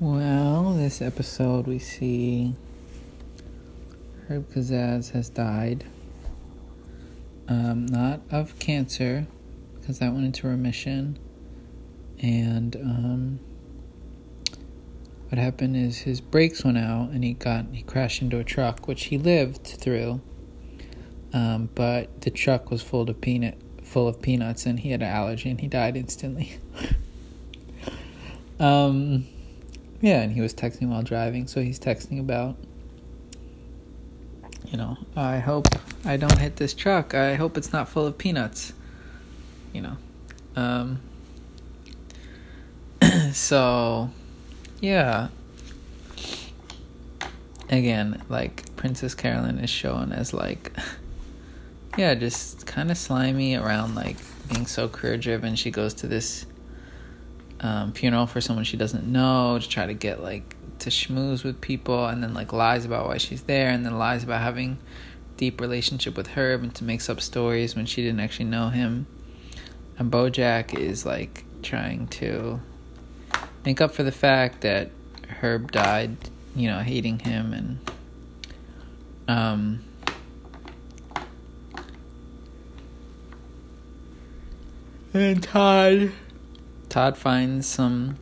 Well, 0.00 0.72
this 0.72 1.00
episode 1.00 1.68
we 1.68 1.78
see 1.78 2.56
Herb 4.28 4.50
Kazzaz 4.52 5.12
has 5.12 5.28
died. 5.28 5.84
Um, 7.46 7.86
not 7.86 8.20
of 8.28 8.58
cancer, 8.58 9.28
because 9.78 10.00
that 10.00 10.12
went 10.12 10.24
into 10.24 10.48
remission. 10.48 11.16
And 12.20 12.74
um, 12.74 13.40
what 15.28 15.38
happened 15.38 15.76
is 15.76 15.98
his 15.98 16.20
brakes 16.20 16.64
went 16.64 16.76
out 16.76 17.10
and 17.10 17.22
he 17.22 17.34
got 17.34 17.66
he 17.70 17.84
crashed 17.84 18.20
into 18.20 18.40
a 18.40 18.44
truck, 18.44 18.88
which 18.88 19.04
he 19.04 19.16
lived 19.16 19.64
through. 19.64 20.20
Um, 21.32 21.68
but 21.72 22.22
the 22.22 22.30
truck 22.32 22.68
was 22.68 22.82
full 22.82 23.08
of 23.08 23.20
peanut 23.20 23.58
full 23.84 24.08
of 24.08 24.20
peanuts 24.20 24.66
and 24.66 24.80
he 24.80 24.90
had 24.90 25.02
an 25.02 25.08
allergy 25.08 25.50
and 25.50 25.60
he 25.60 25.68
died 25.68 25.96
instantly. 25.96 26.58
um 28.58 29.26
yeah, 30.04 30.20
and 30.20 30.30
he 30.30 30.42
was 30.42 30.52
texting 30.52 30.90
while 30.90 31.02
driving, 31.02 31.46
so 31.46 31.62
he's 31.62 31.80
texting 31.80 32.20
about 32.20 32.56
you 34.66 34.76
know, 34.76 34.98
I 35.16 35.38
hope 35.38 35.66
I 36.04 36.18
don't 36.18 36.38
hit 36.38 36.56
this 36.56 36.74
truck. 36.74 37.14
I 37.14 37.36
hope 37.36 37.56
it's 37.56 37.72
not 37.72 37.88
full 37.88 38.06
of 38.06 38.18
peanuts. 38.18 38.74
You 39.72 39.80
know. 39.80 39.96
Um 40.56 41.00
so 43.32 44.10
yeah. 44.80 45.28
Again, 47.70 48.22
like 48.28 48.76
Princess 48.76 49.14
Carolyn 49.14 49.58
is 49.58 49.70
shown 49.70 50.12
as 50.12 50.34
like 50.34 50.70
yeah, 51.96 52.14
just 52.14 52.66
kind 52.66 52.90
of 52.90 52.98
slimy 52.98 53.54
around 53.54 53.94
like 53.94 54.18
being 54.52 54.66
so 54.66 54.86
career 54.86 55.16
driven. 55.16 55.56
She 55.56 55.70
goes 55.70 55.94
to 55.94 56.06
this 56.06 56.44
um, 57.60 57.92
funeral 57.92 58.26
for 58.26 58.40
someone 58.40 58.64
she 58.64 58.76
doesn't 58.76 59.06
know 59.06 59.58
to 59.60 59.68
try 59.68 59.86
to 59.86 59.94
get 59.94 60.22
like 60.22 60.56
to 60.80 60.90
schmooze 60.90 61.44
with 61.44 61.60
people, 61.60 62.06
and 62.06 62.22
then 62.22 62.34
like 62.34 62.52
lies 62.52 62.84
about 62.84 63.06
why 63.06 63.16
she's 63.16 63.42
there, 63.42 63.70
and 63.70 63.84
then 63.84 63.98
lies 63.98 64.24
about 64.24 64.42
having 64.42 64.78
deep 65.36 65.60
relationship 65.60 66.16
with 66.16 66.28
Herb, 66.28 66.62
and 66.62 66.74
to 66.74 66.84
makes 66.84 67.08
up 67.08 67.20
stories 67.20 67.74
when 67.74 67.86
she 67.86 68.02
didn't 68.02 68.20
actually 68.20 68.46
know 68.46 68.68
him. 68.68 69.06
And 69.98 70.10
BoJack 70.10 70.74
is 70.74 71.06
like 71.06 71.44
trying 71.62 72.08
to 72.08 72.60
make 73.64 73.80
up 73.80 73.94
for 73.94 74.02
the 74.02 74.12
fact 74.12 74.60
that 74.62 74.90
Herb 75.40 75.72
died, 75.72 76.16
you 76.54 76.68
know, 76.68 76.80
hating 76.80 77.20
him 77.20 77.52
and 77.52 77.78
um 79.26 79.80
and 85.14 85.42
Todd 85.42 86.12
Todd 86.94 87.16
finds 87.16 87.66
some 87.66 88.16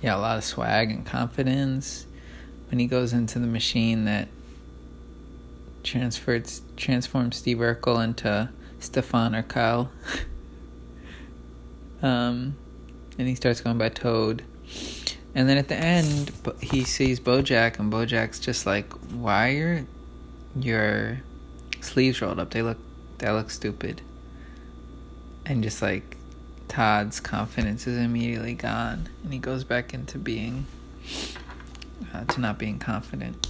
yeah, 0.00 0.14
a 0.14 0.16
lot 0.16 0.38
of 0.38 0.44
swag 0.44 0.92
and 0.92 1.04
confidence 1.04 2.06
when 2.70 2.78
he 2.78 2.86
goes 2.86 3.12
into 3.12 3.40
the 3.40 3.48
machine 3.48 4.04
that 4.04 4.28
transferred 5.82 6.48
transforms 6.76 7.34
Steve 7.34 7.56
Urkel 7.56 8.04
into 8.04 8.48
Stefan 8.78 9.34
Urquelle. 9.34 9.90
um 12.00 12.54
and 13.18 13.26
he 13.26 13.34
starts 13.34 13.60
going 13.60 13.76
by 13.76 13.88
Toad. 13.88 14.44
And 15.34 15.48
then 15.48 15.58
at 15.58 15.66
the 15.66 15.74
end, 15.74 16.30
he 16.60 16.84
sees 16.84 17.18
Bojack, 17.18 17.80
and 17.80 17.92
Bojack's 17.92 18.38
just 18.38 18.66
like, 18.66 18.92
"Why 19.10 19.48
are 19.48 19.50
your, 19.50 19.84
your 20.54 21.20
sleeves 21.80 22.22
rolled 22.22 22.38
up? 22.38 22.52
They 22.52 22.62
look, 22.62 22.78
they 23.18 23.28
look 23.30 23.50
stupid." 23.50 24.00
and 25.46 25.62
just 25.62 25.82
like 25.82 26.16
Todd's 26.68 27.20
confidence 27.20 27.86
is 27.86 27.98
immediately 27.98 28.54
gone, 28.54 29.08
and 29.22 29.32
he 29.32 29.38
goes 29.38 29.64
back 29.64 29.94
into 29.94 30.18
being 30.18 30.66
uh, 32.12 32.24
to 32.24 32.40
not 32.40 32.58
being 32.58 32.78
confident. 32.78 33.48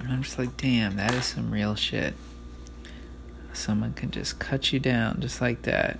And 0.00 0.12
I'm 0.12 0.22
just 0.22 0.38
like, 0.38 0.56
damn, 0.56 0.96
that 0.96 1.12
is 1.14 1.26
some 1.26 1.50
real 1.50 1.74
shit. 1.74 2.14
Someone 3.52 3.92
can 3.92 4.10
just 4.10 4.38
cut 4.38 4.72
you 4.72 4.80
down 4.80 5.20
just 5.20 5.40
like 5.40 5.62
that. 5.62 5.98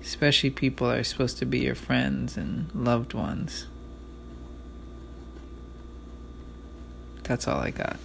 Especially 0.00 0.50
people 0.50 0.88
that 0.88 0.98
are 0.98 1.04
supposed 1.04 1.38
to 1.38 1.46
be 1.46 1.60
your 1.60 1.74
friends 1.74 2.36
and 2.36 2.72
loved 2.74 3.14
ones. 3.14 3.66
That's 7.24 7.48
all 7.48 7.58
I 7.58 7.70
got. 7.70 7.96